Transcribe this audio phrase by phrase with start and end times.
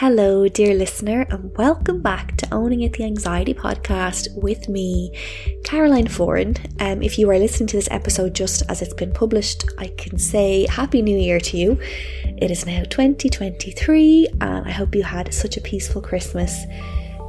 [0.00, 5.10] Hello, dear listener, and welcome back to Owning It the Anxiety podcast with me,
[5.64, 6.54] Caroline Foran.
[6.82, 10.18] Um, if you are listening to this episode just as it's been published, I can
[10.18, 11.80] say Happy New Year to you.
[12.36, 16.66] It is now 2023, and I hope you had such a peaceful Christmas.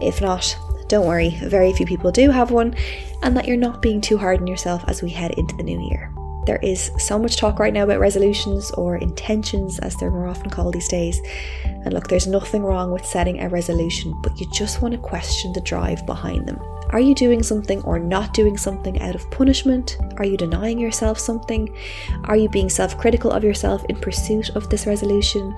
[0.01, 0.53] If not,
[0.89, 2.75] don't worry, very few people do have one,
[3.23, 5.87] and that you're not being too hard on yourself as we head into the new
[5.87, 6.13] year.
[6.47, 10.49] There is so much talk right now about resolutions or intentions, as they're more often
[10.49, 11.19] called these days.
[11.65, 15.51] And look, there's nothing wrong with setting a resolution, but you just want to question
[15.51, 16.57] the drive behind them.
[16.91, 19.97] Are you doing something or not doing something out of punishment?
[20.15, 21.77] Are you denying yourself something?
[22.23, 25.53] Are you being self critical of yourself in pursuit of this resolution?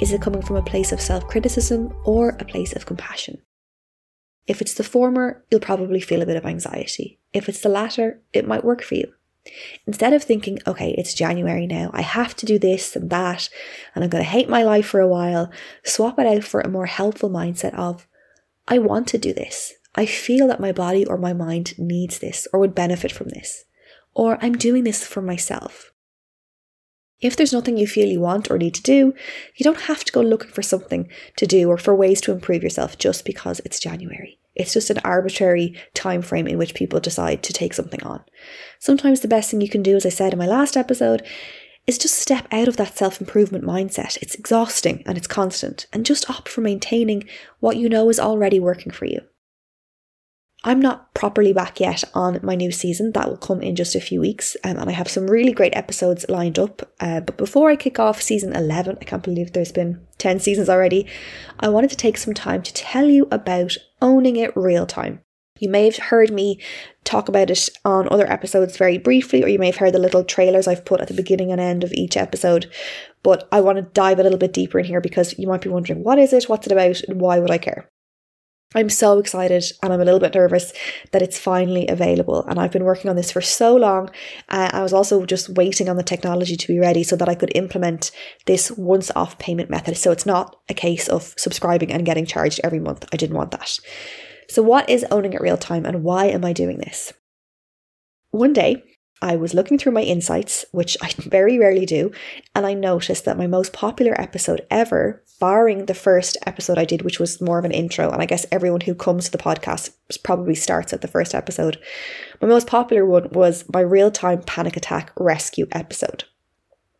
[0.00, 3.40] Is it coming from a place of self criticism or a place of compassion?
[4.48, 7.20] If it's the former, you'll probably feel a bit of anxiety.
[7.32, 9.12] If it's the latter, it might work for you.
[9.86, 13.48] Instead of thinking, okay, it's January now, I have to do this and that,
[13.94, 15.50] and I'm going to hate my life for a while,
[15.84, 18.06] swap it out for a more helpful mindset of,
[18.68, 19.74] I want to do this.
[19.94, 23.64] I feel that my body or my mind needs this or would benefit from this.
[24.14, 25.92] Or I'm doing this for myself.
[27.20, 29.14] If there's nothing you feel you want or need to do,
[29.56, 32.62] you don't have to go looking for something to do or for ways to improve
[32.62, 34.38] yourself just because it's January.
[34.56, 38.24] It's just an arbitrary time frame in which people decide to take something on.
[38.78, 41.22] Sometimes the best thing you can do, as I said in my last episode,
[41.86, 44.18] is just step out of that self improvement mindset.
[44.20, 47.24] It's exhausting and it's constant, and just opt for maintaining
[47.60, 49.20] what you know is already working for you.
[50.66, 53.12] I'm not properly back yet on my new season.
[53.12, 55.76] That will come in just a few weeks, um, and I have some really great
[55.76, 56.92] episodes lined up.
[56.98, 60.68] Uh, but before I kick off season 11, I can't believe there's been 10 seasons
[60.68, 61.06] already,
[61.60, 65.20] I wanted to take some time to tell you about owning it real time.
[65.60, 66.60] You may have heard me
[67.04, 70.24] talk about it on other episodes very briefly, or you may have heard the little
[70.24, 72.68] trailers I've put at the beginning and end of each episode.
[73.22, 75.68] But I want to dive a little bit deeper in here because you might be
[75.68, 77.88] wondering what is it, what's it about, and why would I care?
[78.74, 80.72] I'm so excited and I'm a little bit nervous
[81.12, 82.44] that it's finally available.
[82.44, 84.10] And I've been working on this for so long.
[84.48, 87.36] Uh, I was also just waiting on the technology to be ready so that I
[87.36, 88.10] could implement
[88.46, 89.96] this once off payment method.
[89.96, 93.06] So it's not a case of subscribing and getting charged every month.
[93.12, 93.78] I didn't want that.
[94.48, 97.12] So, what is owning it real time and why am I doing this?
[98.30, 98.82] One day,
[99.22, 102.12] I was looking through my insights, which I very rarely do,
[102.54, 107.02] and I noticed that my most popular episode ever, barring the first episode I did,
[107.02, 109.90] which was more of an intro, and I guess everyone who comes to the podcast
[110.22, 111.78] probably starts at the first episode,
[112.40, 116.24] my most popular one was my real time panic attack rescue episode.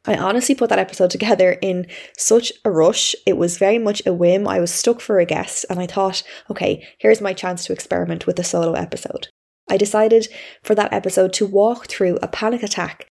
[0.06, 3.16] I honestly put that episode together in such a rush.
[3.26, 4.46] It was very much a whim.
[4.46, 8.26] I was stuck for a guest, and I thought, okay, here's my chance to experiment
[8.26, 9.28] with a solo episode.
[9.68, 10.28] I decided
[10.62, 13.08] for that episode to walk through a panic attack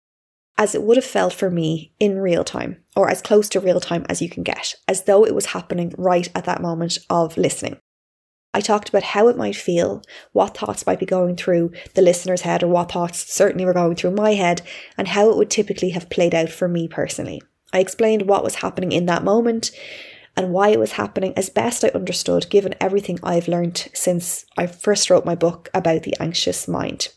[0.58, 3.80] as it would have felt for me in real time, or as close to real
[3.80, 7.36] time as you can get, as though it was happening right at that moment of
[7.36, 7.78] listening.
[8.52, 10.02] I talked about how it might feel,
[10.32, 13.94] what thoughts might be going through the listener's head, or what thoughts certainly were going
[13.94, 14.62] through my head,
[14.96, 17.40] and how it would typically have played out for me personally.
[17.72, 19.70] I explained what was happening in that moment,
[20.38, 24.68] and why it was happening as best I understood, given everything I've learned since I
[24.68, 27.08] first wrote my book about the anxious mind.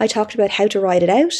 [0.00, 1.32] I talked about how to ride it out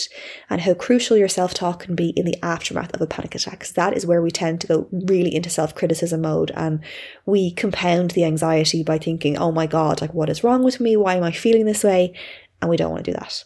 [0.49, 3.59] and how crucial your self talk can be in the aftermath of a panic attack,
[3.59, 6.79] because that is where we tend to go really into self criticism mode and
[7.27, 10.97] we compound the anxiety by thinking, oh my God, like what is wrong with me?
[10.97, 12.15] Why am I feeling this way?
[12.63, 13.43] And we don't want to do that.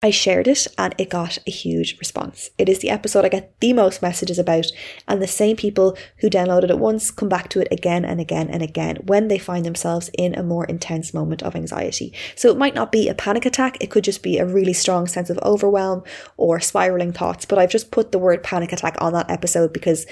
[0.00, 2.50] I shared it and it got a huge response.
[2.56, 4.66] It is the episode I get the most messages about,
[5.08, 8.48] and the same people who downloaded it once come back to it again and again
[8.48, 12.14] and again when they find themselves in a more intense moment of anxiety.
[12.36, 15.08] So it might not be a panic attack, it could just be a really strong
[15.08, 16.04] sense of overwhelm
[16.36, 17.44] or spiraling thoughts.
[17.44, 20.06] But I've just put the word panic attack on that episode because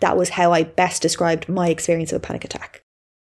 [0.00, 2.82] that was how I best described my experience of a panic attack.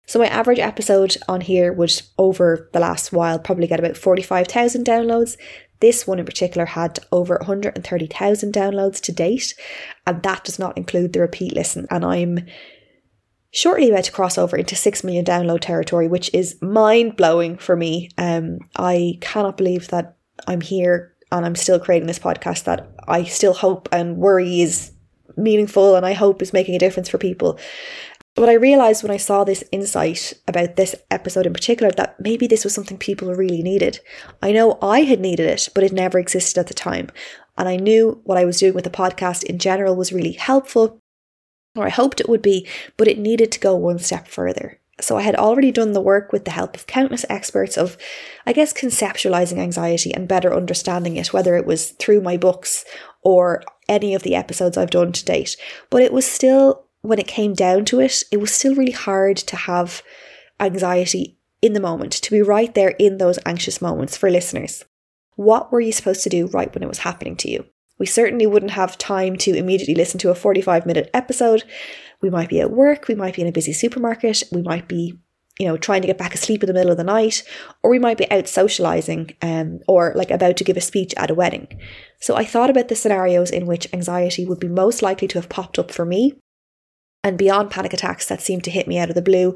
[0.05, 4.85] So my average episode on here would over the last while probably get about 45,000
[4.85, 5.37] downloads.
[5.83, 9.53] This one in particular had over 130,000 downloads to date,
[10.07, 11.87] and that does not include the repeat listen.
[11.89, 12.39] And I'm
[13.51, 17.75] shortly about to cross over into 6 million download territory, which is mind blowing for
[17.75, 18.11] me.
[18.17, 20.15] Um, I cannot believe that
[20.47, 24.93] I'm here and I'm still creating this podcast that I still hope and worry is
[25.35, 27.59] meaningful and I hope is making a difference for people.
[28.35, 32.47] But I realized when I saw this insight about this episode in particular that maybe
[32.47, 33.99] this was something people really needed.
[34.41, 37.11] I know I had needed it, but it never existed at the time.
[37.57, 40.99] And I knew what I was doing with the podcast in general was really helpful,
[41.75, 44.79] or I hoped it would be, but it needed to go one step further.
[45.01, 47.97] So I had already done the work with the help of countless experts of,
[48.45, 52.85] I guess, conceptualizing anxiety and better understanding it, whether it was through my books
[53.21, 55.57] or any of the episodes I've done to date.
[55.89, 59.35] But it was still when it came down to it, it was still really hard
[59.37, 60.01] to have
[60.59, 64.85] anxiety in the moment, to be right there in those anxious moments for listeners.
[65.35, 67.65] What were you supposed to do right when it was happening to you?
[67.99, 71.63] We certainly wouldn't have time to immediately listen to a 45 minute episode.
[72.21, 75.19] We might be at work, we might be in a busy supermarket, we might be,
[75.59, 77.43] you know, trying to get back asleep in the middle of the night,
[77.81, 81.31] or we might be out socializing um, or like about to give a speech at
[81.31, 81.67] a wedding.
[82.21, 85.49] So I thought about the scenarios in which anxiety would be most likely to have
[85.49, 86.39] popped up for me
[87.23, 89.55] and beyond panic attacks that seemed to hit me out of the blue,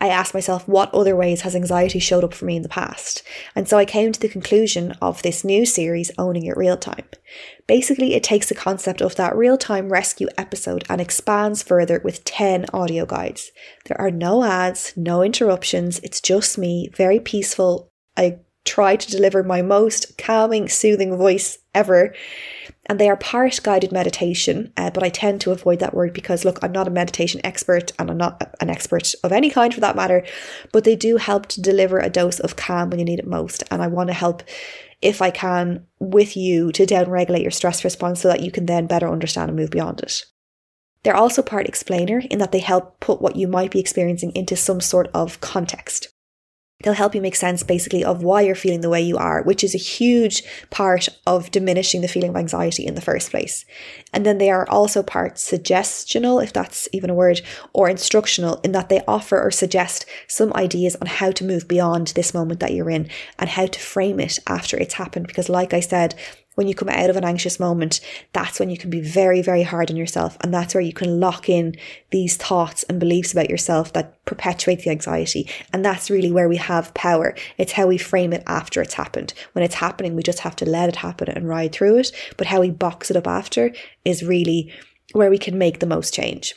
[0.00, 3.22] I asked myself, what other ways has anxiety showed up for me in the past?
[3.54, 7.06] And so I came to the conclusion of this new series, Owning It Real Time.
[7.66, 12.24] Basically, it takes the concept of that real time rescue episode and expands further with
[12.24, 13.50] 10 audio guides.
[13.86, 17.90] There are no ads, no interruptions, it's just me, very peaceful.
[18.16, 22.14] I try to deliver my most calming, soothing voice ever.
[22.86, 26.44] And they are part guided meditation, uh, but I tend to avoid that word because,
[26.44, 29.80] look, I'm not a meditation expert and I'm not an expert of any kind for
[29.80, 30.24] that matter,
[30.70, 33.64] but they do help to deliver a dose of calm when you need it most.
[33.70, 34.42] And I want to help,
[35.00, 38.86] if I can, with you to downregulate your stress response so that you can then
[38.86, 40.24] better understand and move beyond it.
[41.04, 44.56] They're also part explainer in that they help put what you might be experiencing into
[44.56, 46.13] some sort of context.
[46.84, 49.64] They'll help you make sense basically of why you're feeling the way you are, which
[49.64, 53.64] is a huge part of diminishing the feeling of anxiety in the first place.
[54.12, 57.40] And then they are also part suggestional, if that's even a word,
[57.72, 62.08] or instructional in that they offer or suggest some ideas on how to move beyond
[62.08, 63.08] this moment that you're in
[63.38, 65.26] and how to frame it after it's happened.
[65.26, 66.14] Because, like I said,
[66.54, 68.00] when you come out of an anxious moment,
[68.32, 70.36] that's when you can be very, very hard on yourself.
[70.40, 71.76] And that's where you can lock in
[72.10, 75.48] these thoughts and beliefs about yourself that perpetuate the anxiety.
[75.72, 77.34] And that's really where we have power.
[77.58, 79.34] It's how we frame it after it's happened.
[79.52, 82.12] When it's happening, we just have to let it happen and ride through it.
[82.36, 83.72] But how we box it up after
[84.04, 84.72] is really
[85.12, 86.54] where we can make the most change.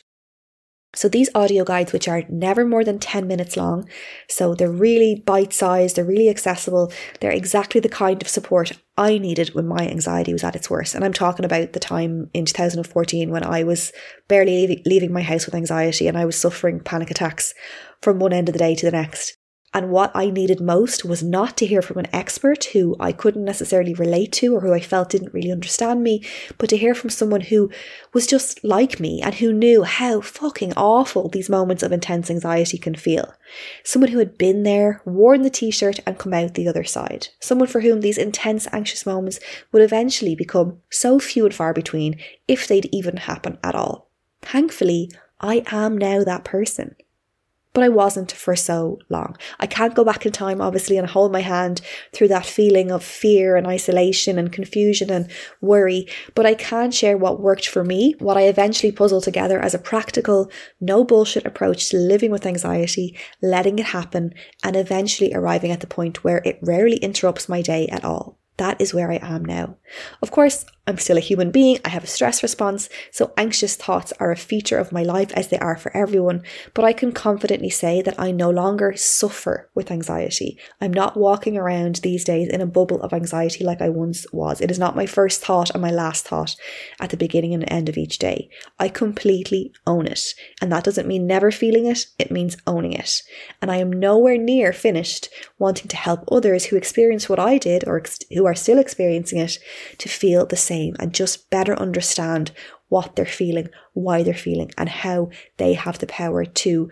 [0.97, 3.87] So these audio guides, which are never more than 10 minutes long,
[4.27, 9.19] so they're really bite sized, they're really accessible, they're exactly the kind of support I
[9.19, 10.95] needed when my anxiety was at its worst.
[10.95, 13.91] And I'm talking about the time in 2014 when I was
[14.27, 17.53] barely leaving my house with anxiety and I was suffering panic attacks
[18.01, 19.36] from one end of the day to the next.
[19.73, 23.43] And what I needed most was not to hear from an expert who I couldn't
[23.43, 26.23] necessarily relate to or who I felt didn't really understand me,
[26.57, 27.69] but to hear from someone who
[28.13, 32.77] was just like me and who knew how fucking awful these moments of intense anxiety
[32.77, 33.33] can feel.
[33.83, 37.27] Someone who had been there, worn the t shirt, and come out the other side.
[37.41, 39.39] Someone for whom these intense, anxious moments
[39.73, 44.09] would eventually become so few and far between if they'd even happen at all.
[44.41, 46.95] Thankfully, I am now that person
[47.77, 49.37] but I wasn't for so long.
[49.59, 51.79] I can't go back in time, obviously, and hold my hand
[52.11, 55.29] through that feeling of fear and isolation and confusion and
[55.61, 59.75] worry, but I can share what worked for me, what I eventually puzzled together as
[59.75, 60.49] a practical,
[60.81, 65.85] no bullshit approach to living with anxiety, letting it happen, and eventually arriving at the
[65.85, 68.39] point where it rarely interrupts my day at all.
[68.57, 69.77] That is where I am now.
[70.21, 74.13] Of course, I'm still a human being, I have a stress response, so anxious thoughts
[74.21, 77.69] are a feature of my life as they are for everyone, but I can confidently
[77.69, 80.57] say that I no longer suffer with anxiety.
[80.79, 84.61] I'm not walking around these days in a bubble of anxiety like I once was.
[84.61, 86.55] It is not my first thought and my last thought
[87.01, 88.49] at the beginning and end of each day.
[88.79, 93.23] I completely own it, and that doesn't mean never feeling it, it means owning it.
[93.61, 95.27] And I am nowhere near finished
[95.59, 99.39] wanting to help others who experience what I did or ex- who are still experiencing
[99.39, 99.59] it
[99.99, 102.51] to feel the same and just better understand
[102.89, 106.89] what they're feeling, why they're feeling, and how they have the power to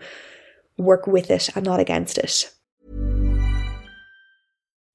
[0.76, 2.52] work with it and not against it.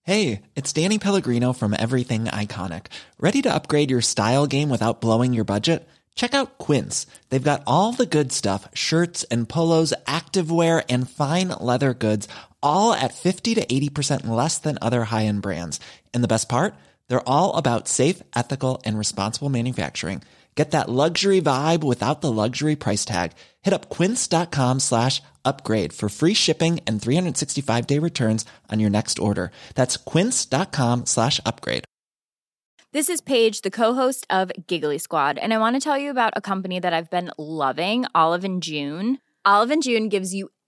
[0.03, 2.87] Hey, it's Danny Pellegrino from Everything Iconic.
[3.19, 5.87] Ready to upgrade your style game without blowing your budget?
[6.15, 7.05] Check out Quince.
[7.29, 12.27] They've got all the good stuff shirts and polos, activewear, and fine leather goods,
[12.63, 15.79] all at 50 to 80% less than other high end brands.
[16.13, 16.73] And the best part?
[17.07, 20.23] They're all about safe, ethical, and responsible manufacturing.
[20.55, 23.31] Get that luxury vibe without the luxury price tag.
[23.61, 29.17] Hit up quince.com slash upgrade for free shipping and 365 day returns on your next
[29.19, 29.51] order.
[29.75, 31.85] That's quince.com slash upgrade.
[32.93, 36.33] This is Paige, the co-host of Giggly Squad, and I want to tell you about
[36.35, 39.19] a company that I've been loving, Olive and June.
[39.45, 40.49] Olive and June gives you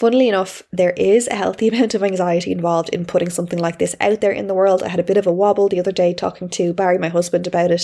[0.00, 3.94] Funnily enough, there is a healthy amount of anxiety involved in putting something like this
[4.00, 4.82] out there in the world.
[4.82, 7.46] I had a bit of a wobble the other day talking to Barry, my husband,
[7.46, 7.82] about it.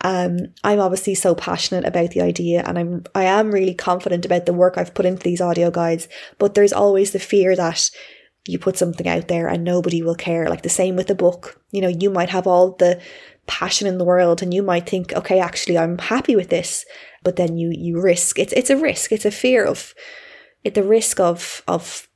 [0.00, 4.46] Um, I'm obviously so passionate about the idea and I'm I am really confident about
[4.46, 7.90] the work I've put into these audio guides, but there's always the fear that
[8.48, 10.48] you put something out there and nobody will care.
[10.48, 11.62] Like the same with a book.
[11.70, 12.98] You know, you might have all the
[13.46, 16.86] passion in the world and you might think, okay, actually I'm happy with this.
[17.22, 19.12] But then you you risk it's it's a risk.
[19.12, 19.94] It's a fear of
[20.64, 22.08] it the risk of of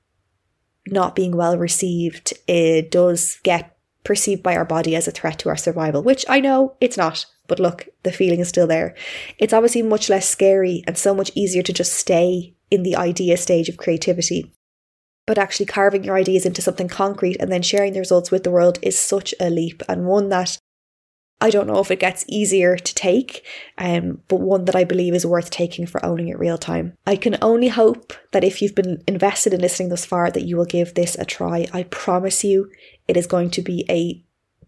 [0.88, 2.32] not being well received.
[2.46, 6.40] It does get perceived by our body as a threat to our survival, which I
[6.40, 7.26] know it's not.
[7.48, 8.94] But look, the feeling is still there.
[9.38, 13.36] It's obviously much less scary and so much easier to just stay in the idea
[13.36, 14.52] stage of creativity
[15.26, 18.50] but actually carving your ideas into something concrete and then sharing the results with the
[18.50, 20.56] world is such a leap and one that
[21.40, 23.44] I don't know if it gets easier to take,
[23.76, 26.94] um, but one that I believe is worth taking for owning it real time.
[27.06, 30.56] I can only hope that if you've been invested in listening thus far, that you
[30.56, 31.66] will give this a try.
[31.72, 32.70] I promise you,
[33.06, 34.22] it is going to be a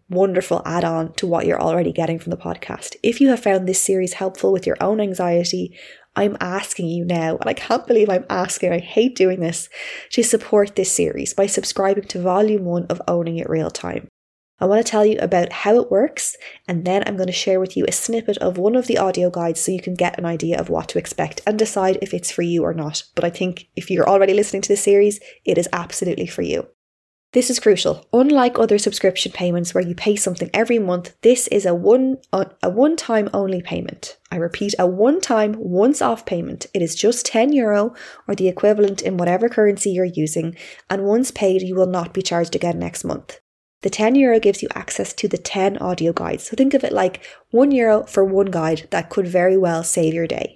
[0.09, 2.95] wonderful add on to what you're already getting from the podcast.
[3.01, 5.75] If you have found this series helpful with your own anxiety
[6.15, 9.69] I'm asking you now, and I can't believe I'm asking, I hate doing this,
[10.11, 14.09] to support this series by subscribing to volume one of Owning It Real Time.
[14.61, 16.35] I want to tell you about how it works,
[16.67, 19.29] and then I'm going to share with you a snippet of one of the audio
[19.29, 22.31] guides so you can get an idea of what to expect and decide if it's
[22.31, 23.03] for you or not.
[23.15, 26.67] But I think if you're already listening to this series, it is absolutely for you.
[27.31, 28.07] This is crucial.
[28.11, 32.45] Unlike other subscription payments where you pay something every month, this is a one uh,
[32.63, 34.17] a one-time only payment.
[34.31, 36.65] I repeat, a one-time once-off payment.
[36.73, 37.93] It is just 10 euro
[38.27, 40.57] or the equivalent in whatever currency you're using,
[40.89, 43.39] and once paid, you will not be charged again next month.
[43.81, 46.43] The 10 euro gives you access to the 10 audio guides.
[46.43, 50.13] So think of it like 1 euro for one guide that could very well save
[50.13, 50.55] your day.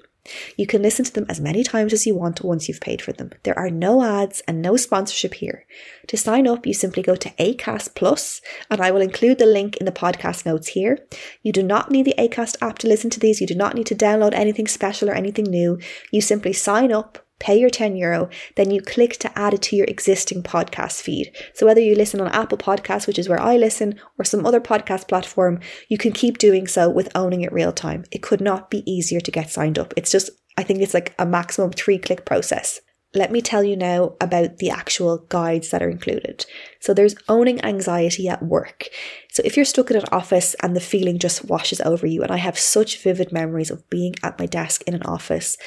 [0.55, 3.11] You can listen to them as many times as you want once you've paid for
[3.11, 3.31] them.
[3.43, 5.65] There are no ads and no sponsorship here.
[6.07, 9.77] To sign up, you simply go to Acast Plus, and I will include the link
[9.77, 10.99] in the podcast notes here.
[11.41, 13.41] You do not need the Acast app to listen to these.
[13.41, 15.77] You do not need to download anything special or anything new.
[16.11, 19.75] You simply sign up pay your 10 euro, then you click to add it to
[19.75, 21.35] your existing podcast feed.
[21.53, 24.61] So whether you listen on Apple Podcasts, which is where I listen, or some other
[24.61, 25.59] podcast platform,
[25.89, 28.05] you can keep doing so with owning it real time.
[28.11, 29.93] It could not be easier to get signed up.
[29.97, 32.79] It's just, I think it's like a maximum three click process.
[33.15, 36.47] Let me tell you now about the actual guides that are included.
[36.79, 38.87] So there's owning anxiety at work.
[39.29, 42.31] So if you're stuck in an office and the feeling just washes over you, and
[42.31, 45.57] I have such vivid memories of being at my desk in an office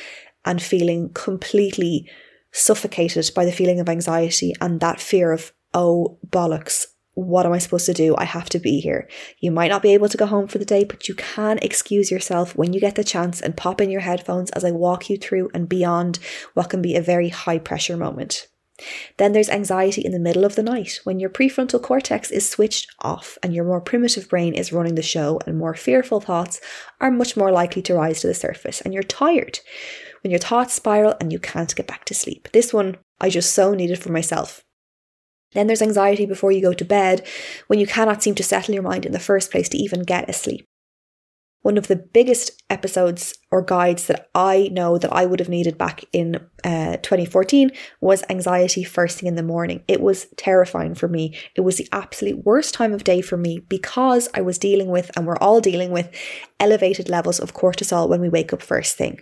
[0.47, 2.09] and feeling completely
[2.53, 7.59] suffocated by the feeling of anxiety and that fear of, oh, bollocks, what am I
[7.59, 8.15] supposed to do?
[8.17, 9.09] I have to be here.
[9.41, 12.11] You might not be able to go home for the day, but you can excuse
[12.11, 15.17] yourself when you get the chance and pop in your headphones as I walk you
[15.17, 16.19] through and beyond
[16.55, 18.49] what can be a very high pressure moment.
[19.17, 22.89] Then there's anxiety in the middle of the night when your prefrontal cortex is switched
[23.01, 26.61] off and your more primitive brain is running the show, and more fearful thoughts
[27.01, 29.61] are much more likely to rise to the surface, and you're tired
[30.23, 32.49] when your thoughts spiral and you can't get back to sleep.
[32.53, 34.63] This one I just so needed for myself.
[35.53, 37.27] Then there's anxiety before you go to bed
[37.69, 40.29] when you cannot seem to settle your mind in the first place to even get
[40.29, 40.67] asleep.
[41.67, 45.77] One of the biggest episodes or guides that I know that I would have needed
[45.77, 49.83] back in uh, 2014 was anxiety first thing in the morning.
[49.89, 51.37] It was terrifying for me.
[51.57, 55.11] It was the absolute worst time of day for me because I was dealing with,
[55.17, 56.09] and we're all dealing with,
[56.61, 59.19] elevated levels of cortisol when we wake up first thing.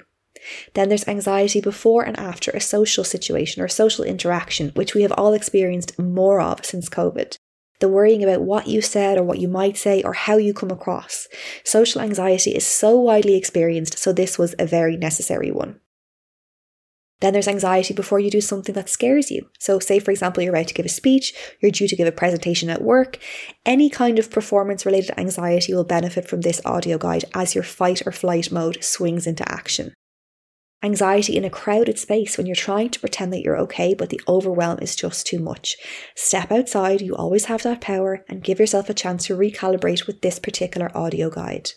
[0.74, 5.12] Then there's anxiety before and after a social situation or social interaction, which we have
[5.12, 7.38] all experienced more of since COVID.
[7.80, 10.70] The worrying about what you said or what you might say or how you come
[10.70, 11.28] across.
[11.64, 15.80] Social anxiety is so widely experienced, so this was a very necessary one.
[17.20, 19.48] Then there's anxiety before you do something that scares you.
[19.58, 22.12] So, say for example, you're about to give a speech, you're due to give a
[22.12, 23.18] presentation at work.
[23.64, 28.06] Any kind of performance related anxiety will benefit from this audio guide as your fight
[28.06, 29.94] or flight mode swings into action
[30.84, 34.20] anxiety in a crowded space when you're trying to pretend that you're okay, but the
[34.28, 35.76] overwhelm is just too much.
[36.14, 40.20] Step outside, you always have that power, and give yourself a chance to recalibrate with
[40.20, 41.70] this particular audio guide.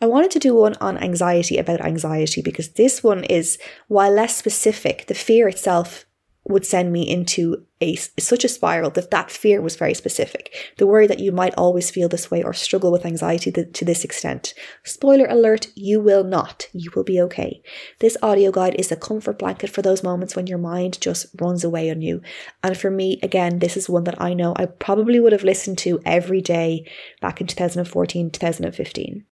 [0.00, 4.34] I wanted to do one on anxiety about anxiety because this one is, while less
[4.34, 6.06] specific, the fear itself
[6.44, 10.54] would send me into a such a spiral that that fear was very specific.
[10.78, 13.84] The worry that you might always feel this way or struggle with anxiety to, to
[13.84, 14.54] this extent.
[14.84, 16.68] Spoiler alert, you will not.
[16.72, 17.62] You will be okay.
[18.00, 21.64] This audio guide is a comfort blanket for those moments when your mind just runs
[21.64, 22.20] away on you.
[22.62, 25.78] And for me, again, this is one that I know I probably would have listened
[25.78, 26.86] to every day
[27.20, 29.24] back in 2014, 2015.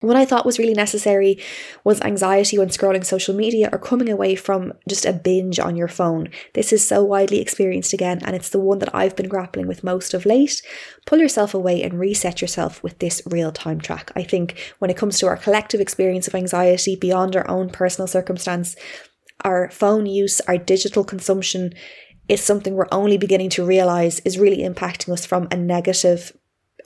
[0.00, 1.38] What I thought was really necessary
[1.82, 5.88] was anxiety when scrolling social media or coming away from just a binge on your
[5.88, 6.28] phone.
[6.52, 9.82] This is so widely experienced again, and it's the one that I've been grappling with
[9.82, 10.60] most of late.
[11.06, 14.12] Pull yourself away and reset yourself with this real time track.
[14.14, 18.06] I think when it comes to our collective experience of anxiety beyond our own personal
[18.06, 18.76] circumstance,
[19.44, 21.72] our phone use, our digital consumption
[22.28, 26.36] is something we're only beginning to realize is really impacting us from a negative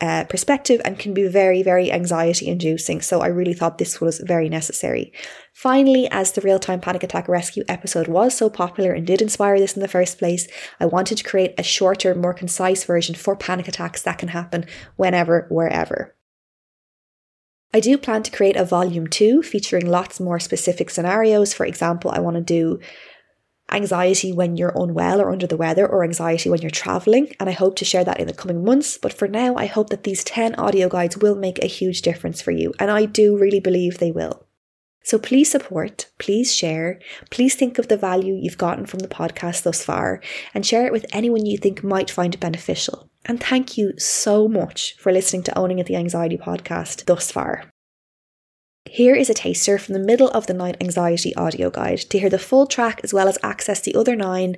[0.01, 3.01] uh, perspective and can be very, very anxiety inducing.
[3.03, 5.13] So I really thought this was very necessary.
[5.53, 9.59] Finally, as the real time panic attack rescue episode was so popular and did inspire
[9.59, 13.37] this in the first place, I wanted to create a shorter, more concise version for
[13.37, 14.65] panic attacks that can happen
[14.97, 16.17] whenever, wherever.
[17.73, 21.55] I do plan to create a volume two featuring lots more specific scenarios.
[21.55, 22.81] For example, I want to do
[23.73, 27.35] anxiety when you're unwell or under the weather, or anxiety when you're traveling.
[27.39, 28.99] And I hope to share that in the coming months.
[28.99, 32.41] But for now, I hope that these 10 audio guides will make a huge difference
[32.41, 32.73] for you.
[32.79, 34.47] And I do really believe they will.
[35.03, 39.63] So please support, please share, please think of the value you've gotten from the podcast
[39.63, 40.21] thus far
[40.53, 43.09] and share it with anyone you think might find it beneficial.
[43.25, 47.65] And thank you so much for listening to Owning It the Anxiety podcast thus far.
[48.93, 52.01] Here is a taster from the middle of the night anxiety audio guide.
[52.11, 54.57] To hear the full track as well as access the other nine,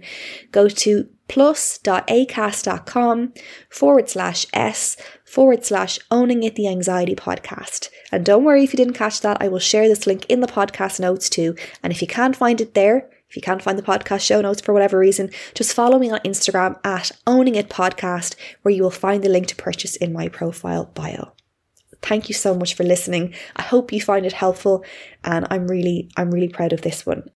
[0.52, 3.34] go to plus.acast.com
[3.68, 7.90] forward slash s forward slash owning it the anxiety podcast.
[8.10, 10.46] And don't worry if you didn't catch that, I will share this link in the
[10.46, 11.54] podcast notes too.
[11.82, 14.62] And if you can't find it there, if you can't find the podcast show notes
[14.62, 18.90] for whatever reason, just follow me on Instagram at owning it podcast, where you will
[18.90, 21.34] find the link to purchase in my profile bio.
[22.02, 23.34] Thank you so much for listening.
[23.56, 24.84] I hope you find it helpful
[25.24, 27.30] and I'm really I'm really proud of this one.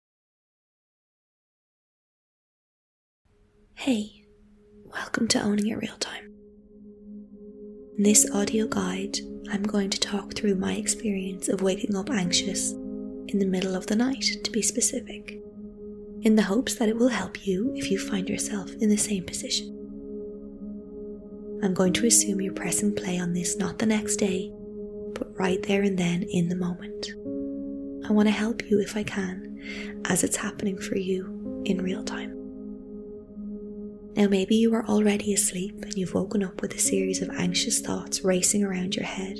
[3.75, 4.25] Hey,
[4.85, 6.33] welcome to Owning It Real Time.
[7.97, 9.19] In this audio guide,
[9.51, 13.87] I'm going to talk through my experience of waking up anxious in the middle of
[13.87, 15.39] the night, to be specific,
[16.21, 19.23] in the hopes that it will help you if you find yourself in the same
[19.23, 19.84] position.
[21.63, 24.51] I'm going to assume you're pressing play on this not the next day,
[25.13, 27.13] but right there and then in the moment.
[28.07, 32.03] I want to help you if I can, as it's happening for you in real
[32.03, 32.33] time.
[34.15, 37.81] Now, maybe you are already asleep and you've woken up with a series of anxious
[37.81, 39.39] thoughts racing around your head,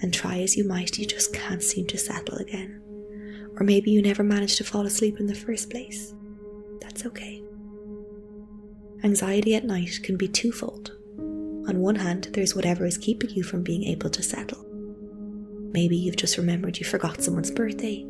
[0.00, 2.80] and try as you might, you just can't seem to settle again.
[3.58, 6.14] Or maybe you never managed to fall asleep in the first place.
[6.80, 7.42] That's okay.
[9.02, 10.97] Anxiety at night can be twofold.
[11.68, 14.64] On one hand, there's whatever is keeping you from being able to settle.
[15.74, 18.06] Maybe you've just remembered you forgot someone's birthday,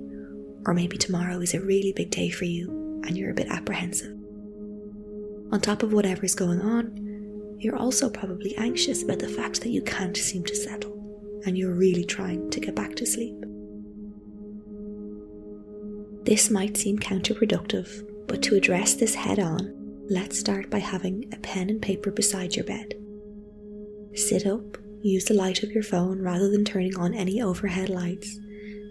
[0.65, 4.17] or maybe tomorrow is a really big day for you and you're a bit apprehensive.
[5.51, 9.83] On top of whatever's going on, you're also probably anxious about the fact that you
[9.83, 13.35] can't seem to settle and you're really trying to get back to sleep.
[16.25, 19.75] This might seem counterproductive, but to address this head on,
[20.09, 22.95] let's start by having a pen and paper beside your bed.
[24.15, 28.39] Sit up, use the light of your phone rather than turning on any overhead lights,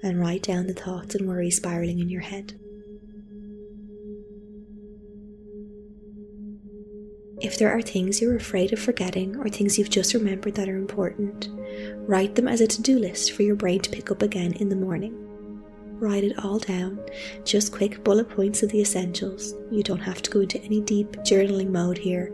[0.04, 2.54] and write down the thoughts and worries spiraling in your head.
[7.40, 10.78] If there are things you're afraid of forgetting or things you've just remembered that are
[10.78, 11.50] important,
[12.08, 14.70] write them as a to do list for your brain to pick up again in
[14.70, 15.27] the morning.
[16.00, 17.00] Write it all down,
[17.44, 19.54] just quick bullet points of the essentials.
[19.72, 22.32] You don't have to go into any deep journaling mode here,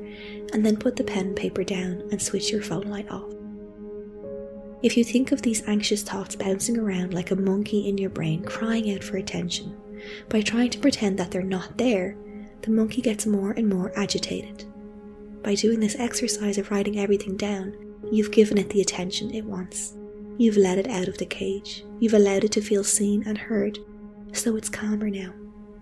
[0.54, 3.32] and then put the pen and paper down and switch your phone light off.
[4.82, 8.44] If you think of these anxious thoughts bouncing around like a monkey in your brain
[8.44, 9.78] crying out for attention,
[10.28, 12.18] by trying to pretend that they're not there,
[12.64, 14.66] the monkey gets more and more agitated
[15.44, 17.76] by doing this exercise of writing everything down,
[18.12, 19.96] you've given it the attention it wants.
[20.38, 21.86] You've let it out of the cage.
[22.00, 23.78] You've allowed it to feel seen and heard,
[24.32, 25.32] so it's calmer now.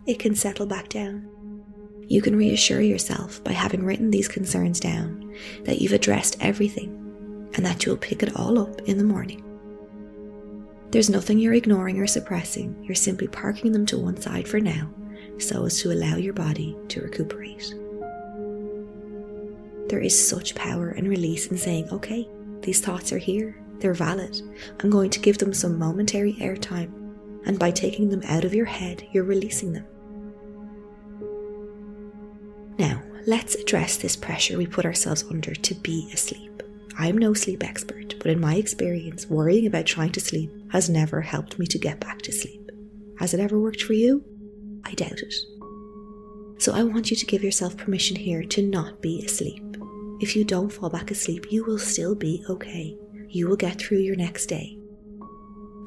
[0.05, 1.29] It can settle back down.
[2.07, 5.33] You can reassure yourself by having written these concerns down
[5.63, 9.41] that you've addressed everything and that you'll pick it all up in the morning.
[10.89, 14.89] There's nothing you're ignoring or suppressing, you're simply parking them to one side for now
[15.37, 17.73] so as to allow your body to recuperate.
[19.87, 22.27] There is such power and release in saying, okay,
[22.61, 24.41] these thoughts are here, they're valid.
[24.79, 26.91] I'm going to give them some momentary airtime,
[27.45, 29.85] and by taking them out of your head, you're releasing them.
[32.77, 36.63] Now, let's address this pressure we put ourselves under to be asleep.
[36.97, 41.21] I'm no sleep expert, but in my experience, worrying about trying to sleep has never
[41.21, 42.71] helped me to get back to sleep.
[43.19, 44.23] Has it ever worked for you?
[44.85, 45.33] I doubt it.
[46.57, 49.63] So I want you to give yourself permission here to not be asleep.
[50.19, 52.95] If you don't fall back asleep, you will still be okay.
[53.33, 54.77] You will get through your next day.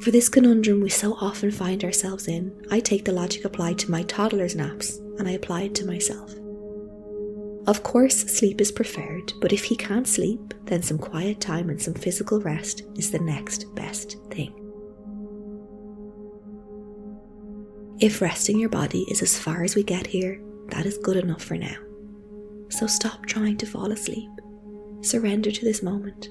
[0.00, 3.90] For this conundrum we so often find ourselves in, I take the logic applied to
[3.90, 6.32] my toddler's naps and I apply it to myself.
[7.66, 11.80] Of course, sleep is preferred, but if he can't sleep, then some quiet time and
[11.80, 14.52] some physical rest is the next best thing.
[18.00, 21.42] If resting your body is as far as we get here, that is good enough
[21.44, 21.76] for now.
[22.70, 24.30] So stop trying to fall asleep.
[25.02, 26.30] Surrender to this moment